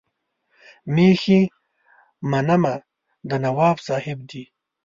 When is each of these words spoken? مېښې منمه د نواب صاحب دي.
مېښې 0.93 1.39
منمه 2.31 2.75
د 3.29 3.31
نواب 3.43 3.77
صاحب 3.87 4.19
دي. 4.29 4.43